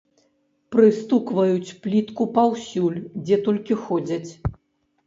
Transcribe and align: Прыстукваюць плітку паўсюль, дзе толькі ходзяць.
Прыстукваюць 0.75 1.75
плітку 1.83 2.27
паўсюль, 2.39 2.97
дзе 3.25 3.41
толькі 3.51 3.83
ходзяць. 3.85 4.31